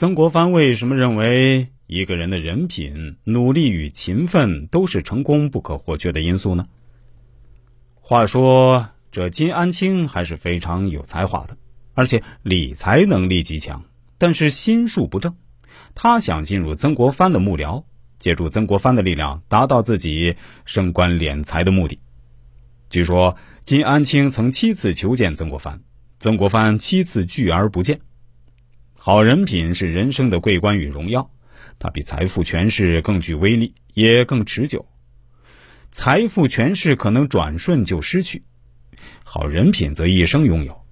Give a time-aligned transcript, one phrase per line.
[0.00, 6.68] 曾国藩为什么认为一个人的人品、努力与勤奋都是成功不可或缺的因素呢？
[8.00, 11.58] 话说，这金安清还是非常有才华的，
[11.92, 13.84] 而且理财能力极强，
[14.16, 15.36] 但是心术不正。
[15.94, 17.84] 他想进入曾国藩的幕僚，
[18.18, 21.98] 借助曾国藩的力量，达到自己升官敛财的目的。
[22.88, 25.82] 据说，金安清曾七次求见曾国藩，
[26.18, 28.00] 曾国藩七次拒而不见。
[29.02, 31.30] 好人品是人生的桂冠与荣耀，
[31.78, 34.84] 它比财富权势更具威力，也更持久。
[35.90, 38.42] 财富权势可能转瞬就失去，
[39.24, 40.82] 好人品则一生拥有。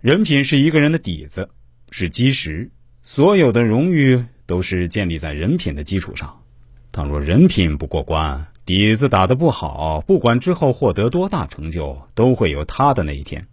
[0.00, 1.50] 人品是一个人的底子，
[1.92, 2.72] 是基石，
[3.04, 6.42] 所有的荣誉都是建立在人品的基础上。
[6.90, 13.46] 倘若人品不过关，底子打得不好，不管之后获得多大成就，都会有塌的那一天。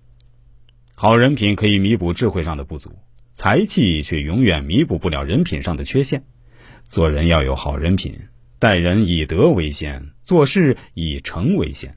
[0.95, 2.97] 好人品可以弥补智慧上的不足。
[3.39, 6.21] 才气却永远弥补不了人品上的缺陷。
[6.83, 8.13] 做人要有好人品，
[8.59, 11.95] 待人以德为先，做事以诚为先。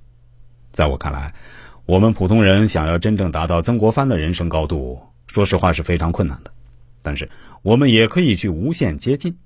[0.71, 1.35] 在我看来，
[1.85, 6.53] 我们普通人想要真正达到曾国藩的人生高度，说实话是非常困难的。
[7.03, 7.29] 但是，
[7.63, 9.37] 我们也可以去无限接近。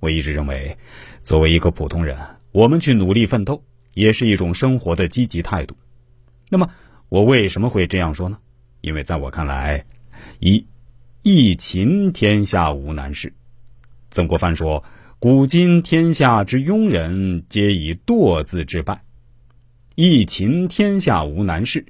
[0.00, 0.76] 我一直认为，
[1.22, 2.18] 作为一个普通人，
[2.50, 3.62] 我们去努力奋斗，
[3.94, 5.76] 也是一种生活的积极态度。
[6.48, 6.68] 那么，
[7.08, 8.36] 我为什么会这样说呢？
[8.80, 9.84] 因为在我看来，
[10.40, 10.66] 一。
[11.28, 13.34] 一勤天下无难事。
[14.12, 14.84] 曾国藩说
[15.18, 19.02] ：“古今天下之庸人，皆以惰字致败。
[19.96, 21.84] 一勤天下无难事，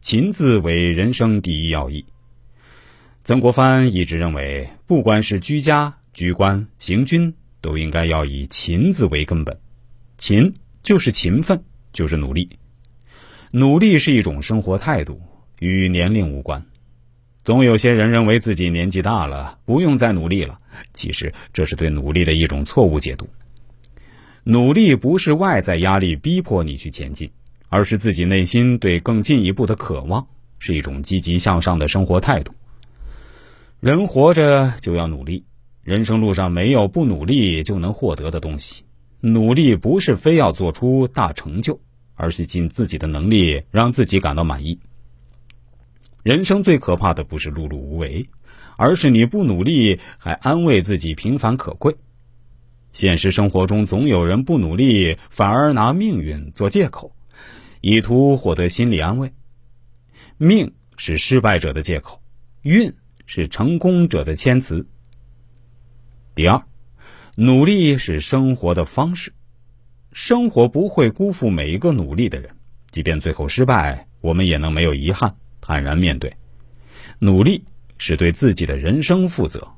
[0.00, 2.02] 勤字为人生第一要义。”
[3.24, 9.54] 曾国藩一直认为，不管是居家、居官、行军，都应该要以勤字为根本。
[10.16, 12.48] 勤就是勤奋，就是努力。
[13.50, 15.20] 努力是一种生活态度，
[15.58, 16.64] 与年龄无关。
[17.48, 20.58] 总有些人认为自己年纪大了，不用再努力了。
[20.92, 23.26] 其实这是对努力的一种错误解读。
[24.44, 27.30] 努力不是外在压力逼迫你去前进，
[27.70, 30.26] 而是自己内心对更进一步的渴望，
[30.58, 32.52] 是一种积极向上的生活态度。
[33.80, 35.42] 人活着就要努力，
[35.82, 38.84] 人生路上没有不努力就能获得的东西。
[39.22, 41.80] 努力不是非要做出大成就，
[42.14, 44.78] 而是尽自己的能力，让自己感到满意。
[46.22, 48.28] 人生最可怕的不是碌碌无为，
[48.76, 51.96] 而是你不努力还安慰自己平凡可贵。
[52.92, 57.14] 现实生活中总有人不努力，反而拿命运做借口，
[57.80, 59.32] 以图获得心理安慰。
[60.36, 62.20] 命是失败者的借口，
[62.62, 62.92] 运
[63.26, 64.88] 是成功者的谦词。
[66.34, 66.62] 第二，
[67.36, 69.32] 努力是生活的方式，
[70.12, 72.50] 生活不会辜负每一个努力的人，
[72.90, 75.36] 即便最后失败，我们也能没有遗憾。
[75.68, 76.34] 坦然面对，
[77.18, 77.62] 努力
[77.98, 79.68] 是对自己的人生负责。